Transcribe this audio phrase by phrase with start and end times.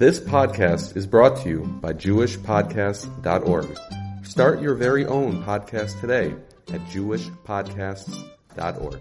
[0.00, 3.78] This podcast is brought to you by JewishPodcasts.org.
[4.24, 6.34] Start your very own podcast today
[6.72, 9.00] at JewishPodcasts.org.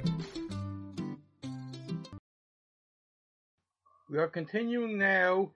[4.10, 5.52] We are continuing now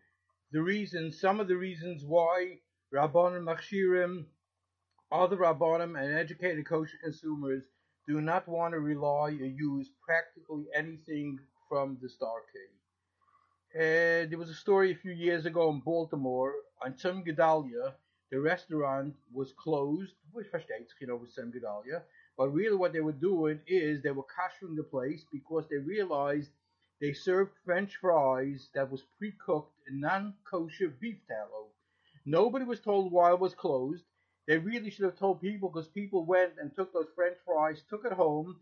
[0.54, 2.60] the reasons, some of the reasons why
[2.96, 4.24] Rabbanim Machshirim,
[5.12, 7.64] other Rabbanim, and educated kosher consumers
[8.08, 11.38] do not want to rely or use practically anything
[11.68, 12.60] from the Star K.
[13.76, 16.54] Uh, there was a story a few years ago in Baltimore
[16.86, 17.94] on Tzom Gedalia.
[18.30, 22.04] The restaurant was closed, which sich, you know, with Tzom Gedalia.
[22.38, 26.52] But really, what they were doing is they were kashering the place because they realized
[27.02, 31.66] they served French fries that was pre-cooked in non-kosher beef tallow.
[32.26, 34.04] Nobody was told why it was closed.
[34.48, 38.06] They really should have told people because people went and took those French fries, took
[38.06, 38.58] it home,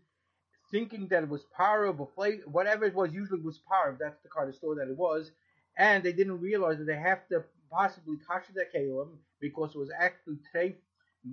[0.72, 3.98] thinking that it was parve or plate, whatever it was, usually was parve.
[4.00, 5.30] That's the kind of store that it was,
[5.76, 9.90] and they didn't realize that they have to possibly kasher their kalim because it was
[9.96, 10.74] actually treif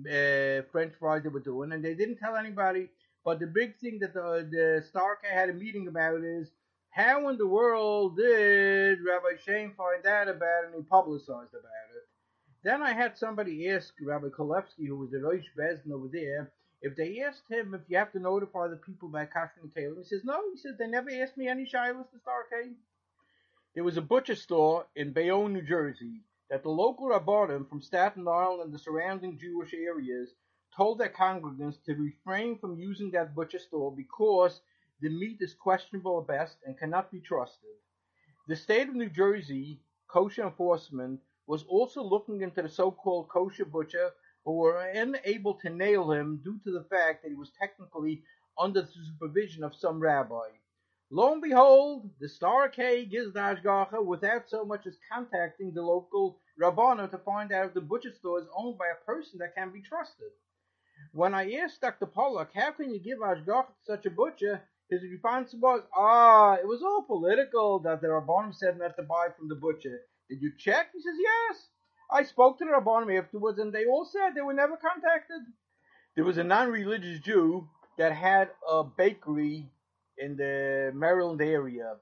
[0.06, 2.88] uh, French fries they were doing, and they didn't tell anybody.
[3.24, 6.50] But the big thing that the the Star K had a meeting about is
[6.90, 11.88] how in the world did Rabbi Shane find out about it and he publicized about
[11.96, 12.08] it?
[12.62, 16.50] Then I had somebody ask Rabbi Kolevsky, who was the Rosh Bezdin over there,
[16.82, 20.04] if they asked him if you have to notify the people by Kashmir Taylor, he
[20.04, 22.76] says, no, he says, they never asked me any shilas to came.
[23.74, 28.26] There was a butcher store in Bayonne, New Jersey, that the local rabbanim from Staten
[28.26, 30.30] Island and the surrounding Jewish areas
[30.74, 34.60] told their congregants to refrain from using that butcher store because
[35.00, 37.70] the meat is questionable at best and cannot be trusted.
[38.48, 44.10] The state of New Jersey kosher enforcement was also looking into the so-called kosher butcher
[44.10, 48.22] but were unable to nail him due to the fact that he was technically
[48.58, 50.48] under the supervision of some rabbi.
[51.10, 56.38] Lo and behold, the Star K gives the without so much as contacting the local
[56.60, 59.70] Rabbana to find out if the butcher store is owned by a person that can
[59.70, 60.30] be trusted.
[61.12, 62.06] When I asked Dr.
[62.06, 66.66] Pollak, how can you give Ashgacha to such a butcher, his response was, ah, it
[66.66, 70.02] was all political that the Rabbanim said not to buy from the butcher.
[70.28, 70.90] Did you check?
[70.92, 71.68] He says, yes.
[72.12, 75.42] I spoke to the Rabbanim afterwards, and they all said they were never contacted.
[76.16, 79.70] There was a non-religious Jew that had a bakery
[80.18, 81.96] in the Maryland area,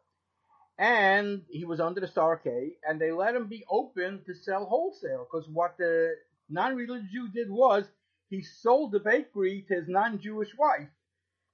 [0.79, 4.65] and he was under the Star K, and they let him be open to sell
[4.65, 5.27] wholesale.
[5.31, 6.15] Because what the
[6.49, 7.85] non-religious Jew did was
[8.31, 10.89] he sold the bakery to his non-Jewish wife.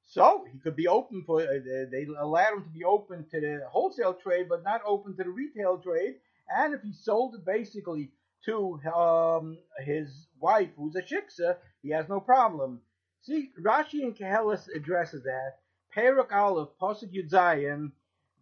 [0.07, 1.41] So he could be open for.
[1.41, 5.25] Uh, they allowed him to be open to the wholesale trade, but not open to
[5.25, 6.17] the retail trade.
[6.49, 8.11] And if he sold it basically
[8.47, 12.81] to um, his wife, who's a shiksa, he has no problem.
[13.23, 15.59] See, Rashi and Kehelis addresses that.
[15.97, 17.31] Peruk Aleph, Pasuk Yud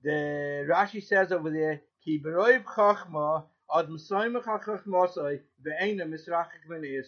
[0.02, 7.04] the Rashi says over there, Ki beroiv chachma, ad m'soymach ha-chachmasai, ve'ena misrachik min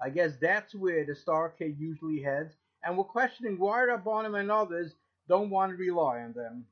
[0.00, 4.50] I guess that's where the star K usually heads, and we're questioning why Rabbanim and
[4.50, 4.94] others
[5.28, 6.66] don't want to rely on them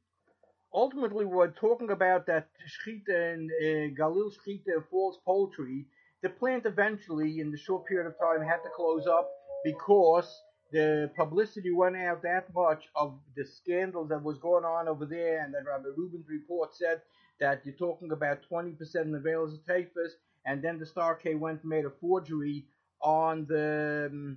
[0.74, 5.86] ultimately we're talking about that Shchita and uh, Galil Shchita false poultry.
[6.22, 9.30] The plant eventually, in the short period of time, had to close up
[9.62, 10.42] because
[10.72, 15.44] the publicity went out that much of the scandals that was going on over there,
[15.44, 17.00] and that Rabbi Rubin's report said
[17.40, 20.12] that you're talking about 20% of the veils of Tafis,
[20.46, 22.64] and then the Star K went and made a forgery
[23.00, 24.36] on the um,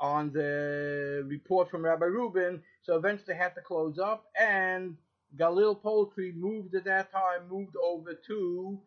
[0.00, 4.96] on the report from Rabbi Rubin, so eventually had to close up, and
[5.36, 8.78] Galil Poultry moved at that time, moved over to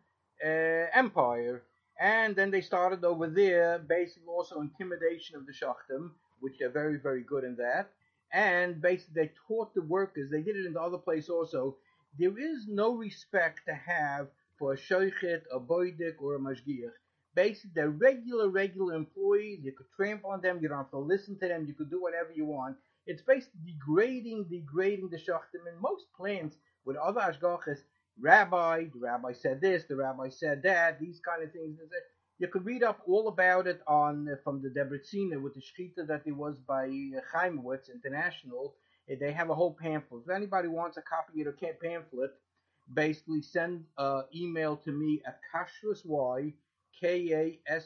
[0.44, 1.62] uh, Empire.
[2.00, 6.10] And then they started over there, basically also intimidation of the Shachtim,
[6.40, 7.90] which they're very, very good in that.
[8.32, 11.76] And basically they taught the workers, they did it in the other place also,
[12.18, 14.28] there is no respect to have
[14.58, 16.92] for a shoichet, a boydik, or a mashgiach.
[17.34, 19.60] Basically, they're regular, regular employees.
[19.62, 20.58] You could trample on them.
[20.60, 21.66] You don't have to listen to them.
[21.66, 22.76] You could do whatever you want.
[23.08, 25.66] It's basically degrading, degrading the shachtim.
[25.66, 27.78] In most plans with other ashgachas,
[28.20, 31.78] rabbi, the rabbi said this, the rabbi said that, these kind of things.
[32.38, 36.06] You could read up all about it on uh, from the Debrecina with the shchita
[36.06, 38.74] that there was by uh, Chaimowitz International.
[39.10, 40.24] Uh, they have a whole pamphlet.
[40.26, 41.52] If anybody wants a copy of the
[41.82, 42.32] pamphlet,
[42.92, 46.52] basically send an email to me at kashrusy,
[47.00, 47.76] K-A-S-H-R-U-S-Y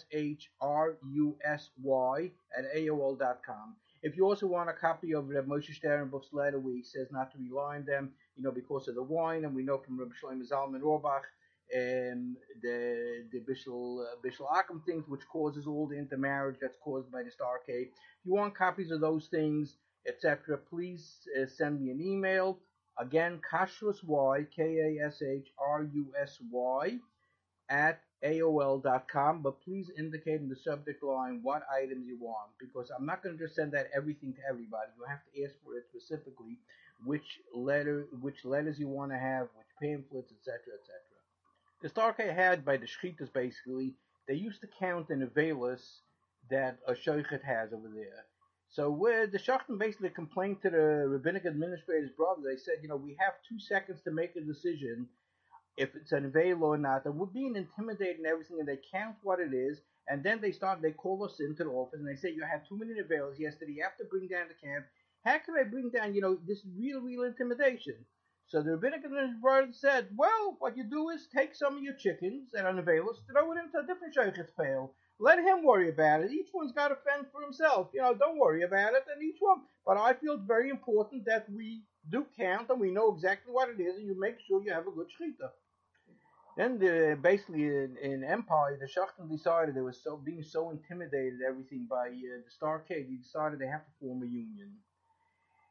[2.58, 3.76] at AOL.com.
[4.02, 7.32] If you also want a copy of Reb Moshe Sternbuch's letter where he says not
[7.32, 10.10] to rely on them, you know, because of the wine, and we know from Reb
[10.20, 11.25] Shlomo Zalman Auerbach
[11.75, 17.10] um, the the Bishul uh, Bishul Akum things, which causes all the intermarriage that's caused
[17.10, 17.72] by the Star K.
[17.72, 19.76] If you want copies of those things,
[20.06, 22.58] etc., please uh, send me an email.
[22.99, 26.99] Again, Kashrus Y, K A S H R U S Y,
[27.73, 33.07] at AOL.com, but please indicate in the subject line what items you want because I'm
[33.07, 34.91] not going to just send out everything to everybody.
[34.97, 36.59] You have to ask for it specifically,
[37.05, 41.01] which letter, which letters you want to have, which pamphlets, etc., etc.
[41.81, 43.95] The Star K had by the Shchitas basically,
[44.29, 45.81] they used to count in the Velas
[46.51, 48.25] that a Shoichet has over there.
[48.71, 52.97] So where the Shachtim basically complained to the rabbinic administrator's brother, they said, you know,
[52.97, 55.09] we have two seconds to make a decision
[55.77, 57.05] if it's an veil or not.
[57.07, 60.53] And we're being intimidated and everything, and they count what it is, and then they
[60.53, 63.39] start, they call us into the office, and they say, you had too many veils
[63.39, 64.85] yesterday, you have to bring down the camp.
[65.25, 67.95] How can I bring down, you know, this real, real intimidation?
[68.49, 69.03] So the rabbinic
[69.41, 73.21] brother said, well, what you do is take some of your chickens and unveil us,
[73.31, 74.93] throw it into a different shaykh's pail.
[75.19, 76.33] Let him worry about it.
[76.33, 77.89] Each one's got a fend for himself.
[77.95, 79.05] You know, don't worry about it.
[79.15, 79.63] And each one.
[79.87, 83.69] But I feel it's very important that we do count and we know exactly what
[83.71, 85.49] it is, and you make sure you have a good shechita.
[86.56, 91.40] Then the, basically in, in Empire, the Shachtim decided they were so being so intimidated
[91.46, 93.08] everything by uh, the Starcade.
[93.08, 94.70] They decided they have to form a union,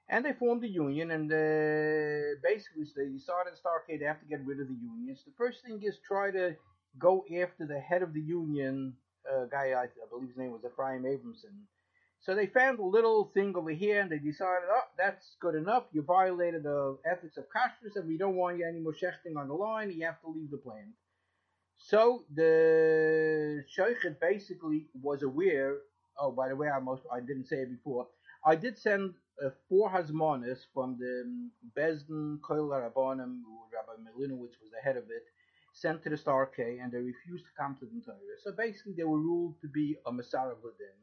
[0.09, 1.11] and they formed a union.
[1.11, 5.23] And uh, basically, so they decided Starcade they have to get rid of the unions.
[5.23, 6.55] The first thing is try to
[6.97, 8.93] go after the head of the union
[9.29, 11.55] uh, guy, I, I, believe his name was Ephraim Abramson.
[12.21, 15.85] So they found a little thing over here and they decided, oh, that's good enough.
[15.91, 19.47] You violated the ethics of kashrus and we don't want you any more shechting on
[19.47, 19.91] the line.
[19.91, 20.94] You have to leave the plant.
[21.79, 25.77] So the Shoichet basically was aware.
[26.19, 28.07] Oh, by the way, I most I didn't say it before.
[28.45, 33.41] I did send uh, four hazmanas from the um, Bezdin Koil Rabbanim,
[33.74, 35.25] Rabbi Melinowitz was the head of it,
[35.74, 38.38] sent to the Star K, and they refused to come to the Torah.
[38.44, 40.97] So basically, they were ruled to be a Masara Vladin.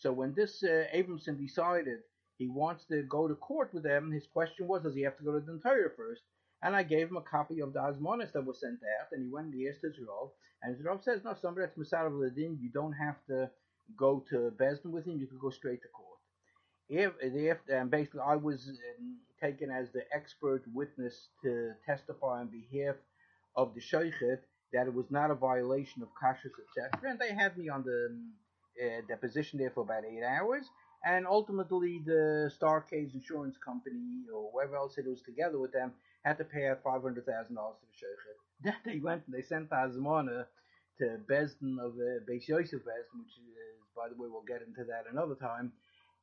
[0.00, 1.98] So when this uh, Abramson decided
[2.38, 5.24] he wants to go to court with them, his question was, does he have to
[5.24, 6.22] go to the Torah first?
[6.62, 9.28] And I gave him a copy of the Asmonis that was sent out, and he
[9.30, 10.32] went and he asked Israel.
[10.62, 13.50] And Israel says, no, somebody that's Masara Vladin, you don't have to
[13.96, 16.18] go to Bezdin with him, you can go straight to court.
[16.88, 22.48] If, if and basically I was um, taken as the expert witness to testify on
[22.48, 22.96] behalf
[23.54, 24.40] of the Shoichet
[24.72, 27.10] that it was not a violation of kashrus, etc.
[27.10, 28.16] And they had me on the
[28.80, 30.66] uh, deposition there for about eight hours.
[31.04, 35.92] And ultimately, the Starcade Insurance Company or whoever else it was together with them
[36.24, 38.38] had to pay out $500,000 to the Shoichet.
[38.62, 40.44] Then they went and they sent Azmona
[40.98, 43.48] to Bezdin of uh, Beis Yosef Bezdin, which is,
[43.96, 45.72] by the way, we'll get into that another time,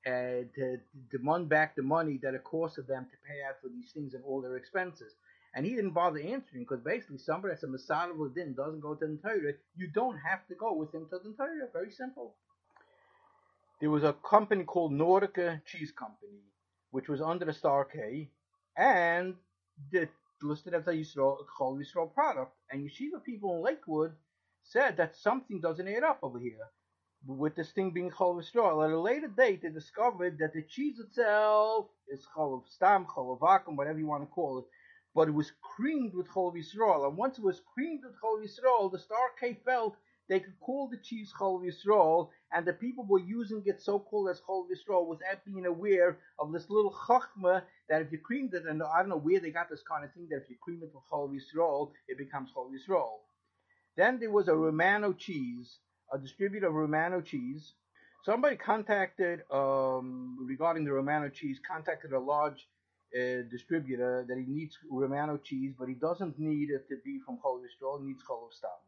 [0.06, 0.78] uh, to
[1.10, 4.24] demand back the money that it costed them to pay out for these things and
[4.24, 5.16] all their expenses.
[5.56, 9.08] And he didn't bother answering because basically somebody that's a Masada Din doesn't go to
[9.08, 9.54] the Torah.
[9.76, 11.68] You don't have to go with him to the Torah.
[11.74, 12.36] Very simple.
[13.80, 16.42] There was a company called Nordica Cheese Company,
[16.92, 18.30] which was under the Star K,
[18.76, 19.36] and
[19.92, 20.10] the,
[20.42, 22.54] listed as a Yisrael, Chol Yisrael product.
[22.72, 24.14] And Yeshiva people in Lakewood
[24.64, 26.68] said that something doesn't add up over here
[27.28, 28.84] with this thing being Chol Yisrael.
[28.84, 33.40] At a later date, they discovered that the cheese itself is Chol of Stam, Chol
[33.40, 34.66] Vakum, whatever you want to call it
[35.18, 37.08] but it was creamed with Chol Yisrael.
[37.08, 39.98] And once it was creamed with Chol Yisrael, the Star K felt
[40.30, 44.30] they could call the cheese Chol Yisrael, and the people were using it so called
[44.30, 48.66] as Chol Yisrael without being aware of this little chachma that if you creamed it,
[48.66, 50.82] and I don't know where they got this kind of thing, that if you cream
[50.84, 53.20] it with Chol Yisrael, it becomes Chol Yisrael.
[53.96, 55.80] Then there was a Romano cheese,
[56.12, 57.74] a distributor of Romano cheese.
[58.24, 62.68] Somebody contacted, um, regarding the Romano cheese, contacted a large
[63.16, 67.38] uh, distributor that he needs Romano cheese, but he doesn't need it to be from
[67.38, 68.87] Chol Yisrael, he needs Chol Stam.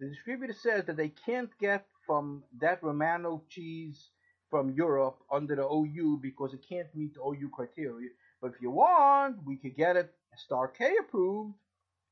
[0.00, 4.10] The distributor says that they can't get from that Romano cheese
[4.50, 8.10] from Europe under the OU because it can't meet the OU criteria.
[8.40, 11.54] But if you want, we could get it Star K approved,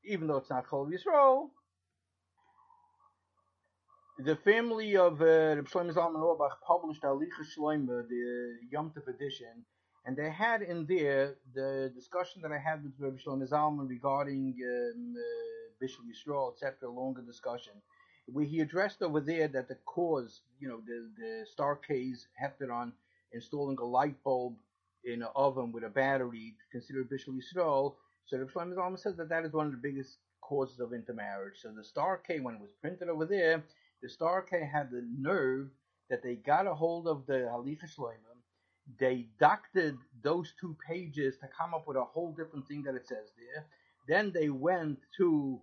[0.05, 1.49] even though it's not Chol Yisrael.
[4.19, 9.65] The family of uh, Shlomo Zalman Auerbach published Alicha Shlomo, the Yom Tov edition,
[10.05, 14.55] and they had in there the discussion that I had with Rabbi Shlomo Zalman regarding
[14.61, 17.73] um, uh, Bishul Yisrael, etc., longer discussion,
[18.27, 22.69] where he addressed over there that the cause, you know, the, the star case hefted
[22.69, 22.91] on
[23.31, 24.55] installing a light bulb
[25.05, 27.93] in an oven with a battery considered Bishul Yisrael.
[28.25, 31.61] So Rabbi Shlomo Zalman says that that is one of the biggest causes of intermarriage.
[31.61, 33.63] So the star K, when it was printed over there,
[34.01, 35.69] the star K had the nerve
[36.09, 38.32] that they got a hold of the Halicha Shlomo
[38.99, 43.07] they doctored those two pages to come up with a whole different thing that it
[43.07, 43.65] says there.
[44.07, 45.61] Then they went to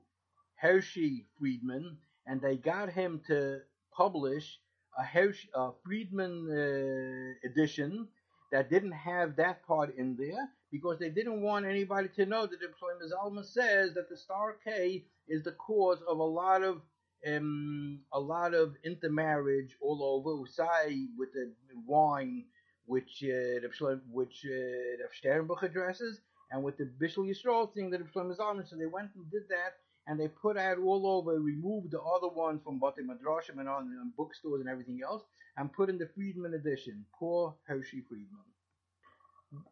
[0.57, 3.61] Hershey Friedman and they got him to
[3.97, 4.59] publish
[4.99, 8.09] a, Hershey, a Friedman uh, edition
[8.53, 12.61] that didn't have that part in there because they didn't want anybody to know that
[12.61, 12.69] the
[13.01, 13.13] Ms.
[13.13, 16.83] Alma says that the star K is the cause of a lot of
[17.27, 21.53] um, a lot of intermarriage all over Usai with the
[21.87, 22.45] wine
[22.93, 26.21] which uh, which uh, Sternbuch addresses
[26.51, 28.41] and with the Bishul Yisrael thing that Ms.
[28.41, 29.73] Alma so they went and did that
[30.07, 33.83] and they put out all over, removed the other ones from Bate Madrashim and on
[34.03, 35.23] and bookstores and everything else,
[35.57, 37.05] and put in the Friedman edition.
[37.17, 38.49] Poor Hershey Friedman.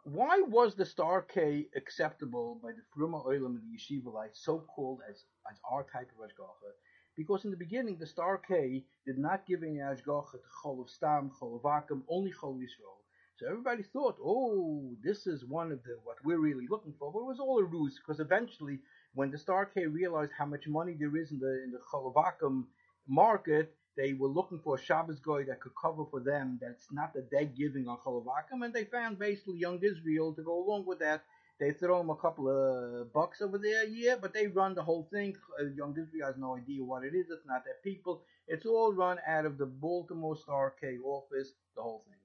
[0.05, 4.61] Why was the Star K acceptable by the Fruma Oilam and the Yeshiva Light, so
[4.75, 6.71] called as, as our type of Ashgacha?
[7.17, 10.91] Because in the beginning, the Star K did not give any Ashgacha to Chol of
[10.91, 12.99] Stam, Chol of Akum, only Chol Yisrael.
[13.39, 17.13] So everybody thought, oh, this is one of the what we're really looking for.
[17.13, 18.81] But it was all a ruse because eventually
[19.15, 22.65] when the Star K realized how much money there is in the in the Cholovakum
[23.07, 27.15] market, they were looking for a Shabbos guy that could cover for them that's not
[27.15, 30.99] the dead giving on Cholovakum, and they found basically Young Israel to go along with
[30.99, 31.23] that.
[31.61, 34.83] They throw them a couple of bucks over there a year, but they run the
[34.83, 35.37] whole thing.
[35.61, 37.27] Uh, Young Israel has no idea what it is.
[37.31, 38.23] It's not their people.
[38.49, 42.18] It's all run out of the Baltimore Star K office, the whole thing.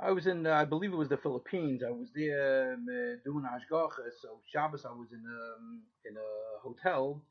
[0.00, 1.82] I was in, uh, I believe it was the Philippines.
[1.86, 4.10] I was there um, uh, doing Ashgacha.
[4.20, 7.22] So Shabbos, I was in a, um, in a hotel,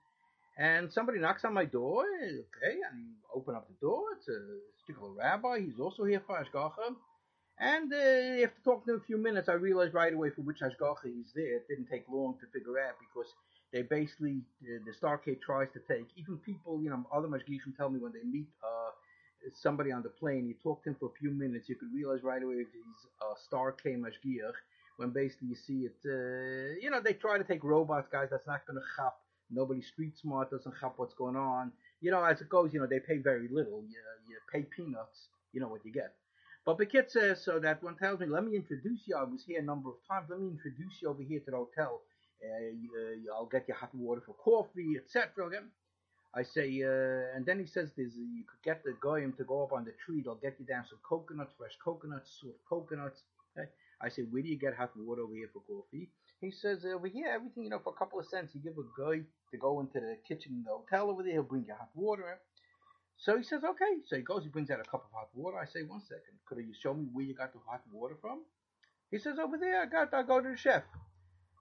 [0.57, 2.05] and somebody knocks on my door.
[2.05, 4.03] Okay, and open up the door.
[4.17, 4.39] It's a
[4.81, 5.59] particular rabbi.
[5.59, 6.95] He's also here for Ashgacha.
[7.59, 10.59] And uh, after talking to him a few minutes, I realized right away for which
[10.61, 11.57] Ashgacha he's there.
[11.57, 13.29] It didn't take long to figure out because
[13.71, 17.75] they basically, uh, the Star K tries to take, even people, you know, other Mashgichim
[17.77, 18.82] tell me when they meet uh,
[19.53, 22.23] somebody on the plane, you talk to him for a few minutes, you could realize
[22.23, 24.53] right away if he's a star K Mashgiach,
[24.97, 28.47] when basically you see it, uh, you know, they try to take robots, guys, that's
[28.47, 29.15] not going to chap.
[29.51, 31.71] Nobody street smart doesn't chap what's going on.
[32.01, 33.83] You know, as it goes, you know, they pay very little.
[33.87, 33.97] You,
[34.27, 36.13] you pay peanuts, you know what you get.
[36.65, 39.15] But the kid says, so that one tells me, let me introduce you.
[39.17, 40.27] I was here a number of times.
[40.29, 42.01] Let me introduce you over here to the hotel.
[42.41, 42.89] Uh, you,
[43.29, 45.49] uh, I'll get you hot water for coffee, etc.
[46.35, 49.63] I say, uh, and then he says, "There's you could get the goyim to go
[49.63, 50.21] up on the tree.
[50.21, 53.21] They'll get you down some coconuts, fresh coconuts, of coconuts."
[53.55, 53.69] Okay?
[54.01, 56.09] I say, "Where do you get hot water over here for coffee?"
[56.41, 58.55] He says, "Over here, everything you know for a couple of cents.
[58.55, 61.33] You give a guy to go into the kitchen in the hotel over there.
[61.33, 62.39] He'll bring you hot water."
[63.17, 65.59] So he says, "Okay." So he goes, he brings out a cup of hot water.
[65.59, 68.43] I say, "One second, could you show me where you got the hot water from?"
[69.11, 69.83] He says, "Over there.
[69.83, 70.11] I got.
[70.13, 70.83] I go to the chef."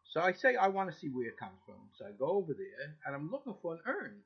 [0.04, 2.54] So I say, "I want to see where it comes from." So I go over
[2.54, 4.22] there and I'm looking for an urn.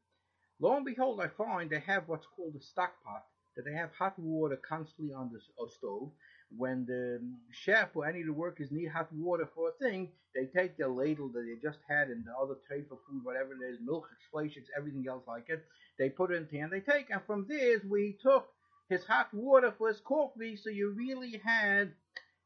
[0.58, 3.24] Lo and behold, I find they have what's called a stock pot,
[3.56, 6.10] that they have hot water constantly on the stove.
[6.56, 7.20] When the
[7.50, 10.88] chef or any of the workers need hot water for a thing, they take their
[10.88, 14.08] ladle that they just had in the other tray for food, whatever it is, milk,
[14.32, 15.64] fleischiks, everything else like it,
[15.98, 17.10] they put it in and they take.
[17.10, 18.48] And from this, we took
[18.88, 21.92] his hot water for his coffee, so you really had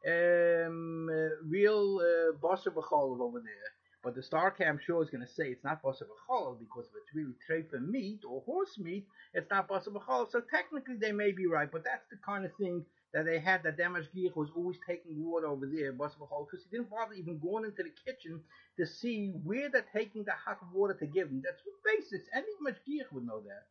[0.06, 3.70] um, uh, real uh, over there.
[4.02, 6.16] But the Star Cam show is going to say it's not possible
[6.58, 10.02] because if it's really trefa meat or horse meat, it's not possible.
[10.30, 13.62] So technically they may be right, but that's the kind of thing that they had
[13.64, 17.38] that Damash Gich was always taking water over there, possible because he didn't bother even
[17.38, 18.40] going into the kitchen
[18.78, 21.42] to see where they're taking the hot water to give him.
[21.44, 22.28] That's basics.
[22.34, 23.66] Any Mashgiach would know that.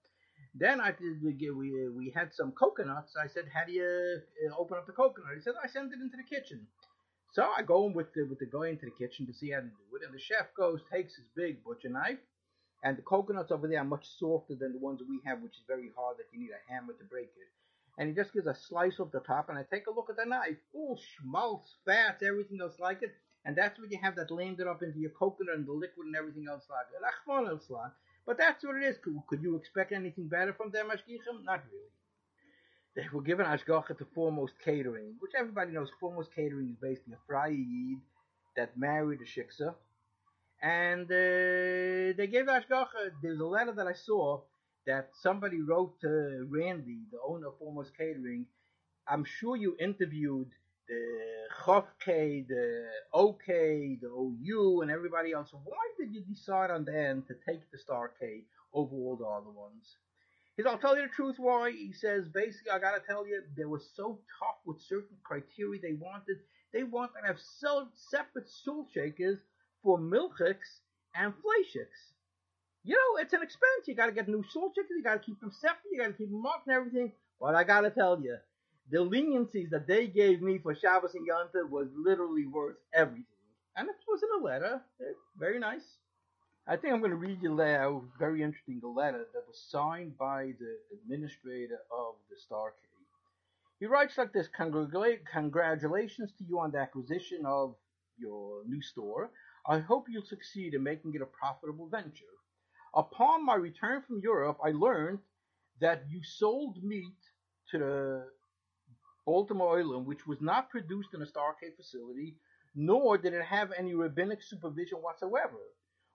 [0.53, 3.15] Then I did, we we had some coconuts.
[3.15, 6.01] I said, "How do you uh, open up the coconut?" He said, "I send it
[6.01, 6.67] into the kitchen."
[7.31, 9.59] So I go in with the with the guy into the kitchen to see how
[9.59, 12.17] to do it, and the chef goes, takes his big butcher knife,
[12.83, 15.63] and the coconuts over there are much softer than the ones we have, which is
[15.67, 17.49] very hard that you need a hammer to break it.
[17.99, 20.15] And he just gives a slice off the top, and I take a look at
[20.15, 20.57] the knife.
[20.75, 23.13] Oh, schmaltz, fats, everything else like it.
[23.45, 26.15] And that's what you have that landed up into your coconut and the liquid and
[26.15, 27.01] everything else like it.
[28.25, 28.97] But that's what it is.
[29.03, 31.43] Could, could you expect anything better from them, Ashkichem?
[31.43, 31.89] Not really
[32.95, 37.31] they were given Ashgacha to Foremost Catering, which everybody knows Foremost Catering is basically a
[37.31, 37.99] Frayid
[38.55, 39.75] that married a Shiksa.
[40.61, 44.41] And uh, they gave Ashgacha, there's a letter that I saw
[44.85, 48.45] that somebody wrote to Randy, the owner of Foremost Catering.
[49.07, 50.49] I'm sure you interviewed
[50.87, 55.49] the Kof-K, the OK, the OU, and everybody else.
[55.51, 58.43] Why did you decide on them to take the Star K
[58.73, 59.95] over all the other ones?
[60.59, 61.71] He says, I'll tell you the truth why.
[61.71, 65.93] He says, basically, I gotta tell you, they were so tough with certain criteria they
[65.93, 66.35] wanted.
[66.73, 69.39] They wanted to have separate salt shakers
[69.81, 70.81] for milchiks
[71.15, 72.11] and fleischiks.
[72.83, 73.87] You know, it's an expense.
[73.87, 76.45] You gotta get new salt shakers, you gotta keep them separate, you gotta keep them
[76.45, 77.13] up and everything.
[77.39, 78.35] But I gotta tell you,
[78.91, 83.23] the leniencies that they gave me for Shabbos and Yontif was literally worth everything.
[83.77, 84.81] And it was in a letter.
[85.37, 85.95] Very nice.
[86.69, 90.53] I think I'm going to read you now, very interesting, letter that was signed by
[90.59, 92.87] the administrator of the Star K.
[93.79, 97.73] He writes like this Congratulations to you on the acquisition of
[98.19, 99.31] your new store.
[99.67, 102.35] I hope you'll succeed in making it a profitable venture.
[102.93, 105.17] Upon my return from Europe, I learned
[105.81, 107.17] that you sold meat
[107.71, 108.23] to the
[109.25, 112.35] Baltimore Island, which was not produced in a Starcade facility,
[112.75, 115.57] nor did it have any rabbinic supervision whatsoever.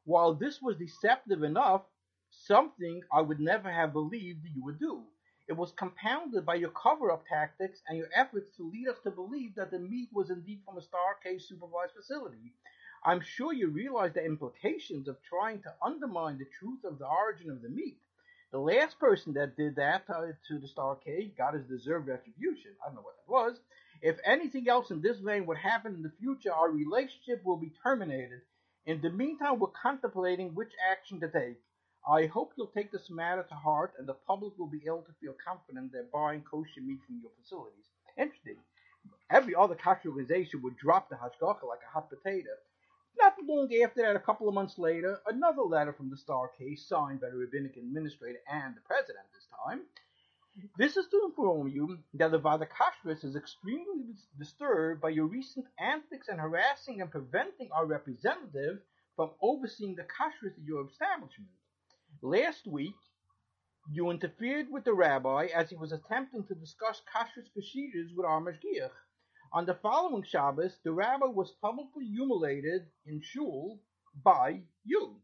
[0.04, 1.82] While this was deceptive enough,
[2.30, 5.04] something I would never have believed you would do.
[5.46, 9.10] It was compounded by your cover up tactics and your efforts to lead us to
[9.10, 12.52] believe that the meat was indeed from a Star Starcade supervised facility.
[13.04, 17.50] I'm sure you realize the implications of trying to undermine the truth of the origin
[17.50, 17.98] of the meat.
[18.52, 22.70] The last person that did that uh, to the Star Starcade got his deserved retribution.
[22.82, 23.60] I don't know what that was.
[24.00, 27.72] If anything else in this vein would happen in the future, our relationship will be
[27.82, 28.40] terminated.
[28.86, 31.58] In the meantime, we're contemplating which action to take.
[32.06, 35.14] I hope you'll take this matter to heart and the public will be able to
[35.22, 37.88] feel confident they're buying kosher meat from your facilities.
[38.18, 38.56] Interesting.
[39.30, 42.50] Every other kosher organization would drop the hashgacha like a hot potato.
[43.18, 46.86] Not long after that, a couple of months later, another letter from the Star Case,
[46.86, 49.80] signed by the rabbinic administrator and the president this time.
[50.78, 55.66] This is to inform you that the Vaad Hakashrus is extremely disturbed by your recent
[55.80, 58.78] antics and harassing and preventing our representative
[59.16, 61.50] from overseeing the kashrus of your establishment.
[62.22, 62.94] Last week,
[63.90, 68.40] you interfered with the rabbi as he was attempting to discuss kashrus procedures with our
[68.40, 68.94] mashgiach.
[69.52, 73.80] On the following Shabbos, the rabbi was publicly humiliated in shul
[74.22, 75.16] by you.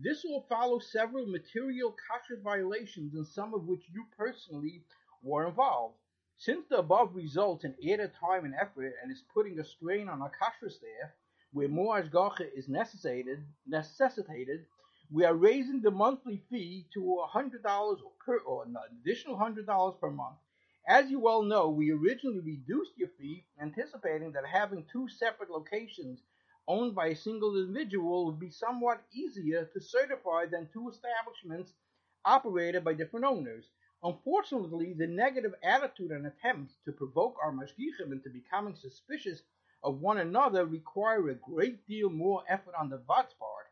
[0.00, 4.84] This will follow several material kashrus violations, in some of which you personally
[5.22, 5.96] were involved.
[6.36, 10.22] Since the above results in added time and effort and is putting a strain on
[10.22, 11.10] our kashrus staff,
[11.52, 14.66] where more ashgacha is necessitated, necessitated
[15.10, 20.36] we are raising the monthly fee to $100 per, or an additional $100 per month.
[20.86, 26.20] As you well know, we originally reduced your fee, anticipating that having two separate locations
[26.68, 31.72] owned by a single individual would be somewhat easier to certify than two establishments
[32.24, 33.64] operated by different owners.
[34.02, 39.42] Unfortunately, the negative attitude and attempts to provoke our mashgichim into becoming suspicious
[39.82, 43.66] of one another require a great deal more effort on the Vat's part.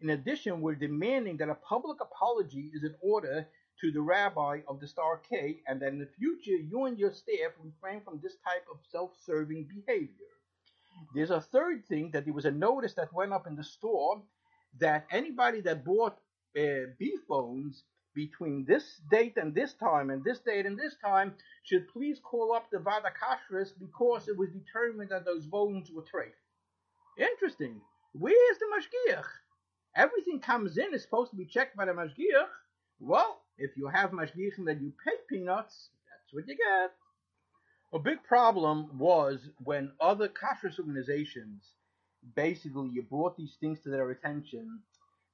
[0.00, 3.46] In addition, we're demanding that a public apology is in order
[3.80, 7.12] to the rabbi of the Star K, and that in the future you and your
[7.12, 10.37] staff refrain from this type of self-serving behavior.
[11.14, 14.22] There's a third thing that there was a notice that went up in the store
[14.80, 16.18] that anybody that bought
[16.58, 17.84] uh, beef bones
[18.14, 22.52] between this date and this time and this date and this time should please call
[22.52, 26.34] up the Vaad Hakashrus because it was determined that those bones were treif.
[27.18, 27.80] Interesting.
[28.12, 29.24] Where's the Mashgiach?
[29.96, 32.48] Everything comes in is supposed to be checked by the mashgiach.
[33.00, 36.92] Well, if you have mashgiachim that you pay peanuts, that's what you get.
[37.90, 41.64] A big problem was when other kashrus organizations
[42.34, 44.82] basically you brought these things to their attention.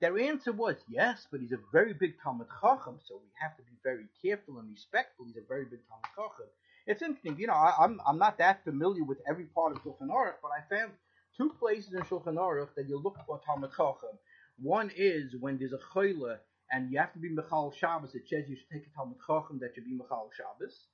[0.01, 3.63] Their answer was yes, but he's a very big Talmud Chacham, so we have to
[3.65, 5.27] be very careful and respectful.
[5.27, 6.47] He's a very big Talmud Chacham.
[6.87, 9.83] It's interesting, you know, I, am I'm, I'm not that familiar with every part of
[9.83, 10.93] Shulchan Aruch, but I found
[11.37, 14.17] two places in Shulchan Aruch that you look for Talmud Chacham.
[14.63, 16.39] One is when there's a chayla
[16.71, 19.59] and you have to be Michal Shabbos, it says you should take a Talmud Chacham
[19.61, 20.87] that should be Michal Shabbos.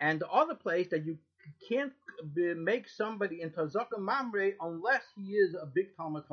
[0.00, 1.18] And the other place that you
[1.68, 1.92] can't
[2.34, 6.24] make somebody into Zaken Mamre unless he is a big Talmud.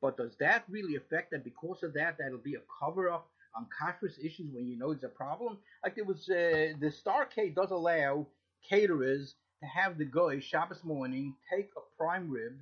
[0.00, 3.66] But does that really affect that because of that, that'll be a cover up on
[3.66, 5.58] kashrus issues when you know there's a problem?
[5.82, 8.26] Like there was, uh, the Starcade does allow
[8.68, 12.58] caterers to have the guy Shabbos morning take a prime rib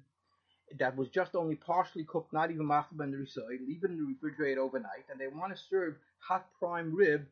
[0.78, 4.60] that was just only partially cooked, not even the side, leave it in the refrigerator
[4.60, 7.26] overnight, and they want to serve hot prime rib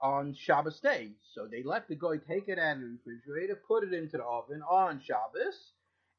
[0.00, 1.10] on Shabbos day.
[1.34, 4.24] So they let the guy take it out of the refrigerator, put it into the
[4.24, 5.72] oven on Shabbos,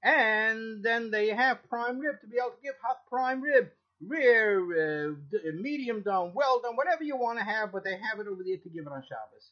[0.04, 3.70] and then they have prime rib to be able to give hot prime rib.
[4.00, 5.14] Rare, uh,
[5.56, 8.58] medium done, well done, whatever you want to have, but they have it over there
[8.58, 9.52] to give it on Shabbos.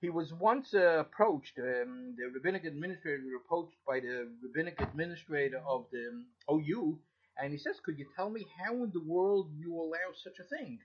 [0.00, 5.62] He was once uh, approached, um, the rabbinic administrator was approached by the rabbinic administrator
[5.68, 6.98] of the um, OU,
[7.38, 10.44] and he says, Could you tell me how in the world you allow such a
[10.44, 10.78] thing?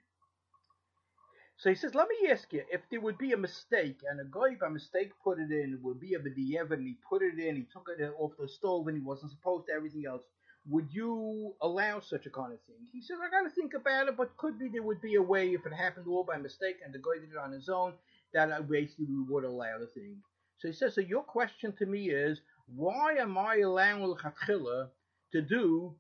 [1.60, 4.24] So he says, Let me ask you, if there would be a mistake, and a
[4.24, 7.58] guy by mistake put it in, would be a b'di'ev, and he put it in,
[7.58, 10.24] he took it off the stove, and he wasn't supposed to, everything else,
[10.70, 12.88] would you allow such a kind of thing?
[12.94, 15.50] He says, I gotta think about it, but could be there would be a way
[15.50, 17.94] if it happened all by mistake and the guy did it on his own,
[18.34, 20.18] that I basically would allow the thing.
[20.60, 22.40] So he says, so your question to me is,
[22.74, 24.90] why am I allowing L'chatchila
[25.34, 25.96] to do,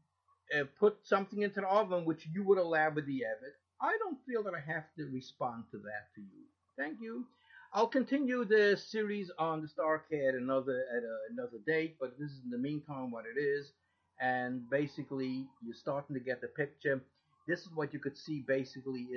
[0.57, 3.55] uh, put something into the oven which you would allow Evid?
[3.81, 6.43] I don't feel that I have to respond to that to you.
[6.77, 7.25] Thank you.
[7.73, 12.41] I'll continue the series on the Starcade another at a, another date, but this is
[12.43, 13.71] in the meantime what it is.
[14.21, 17.01] And basically, you're starting to get the picture.
[17.47, 19.07] This is what you could see basically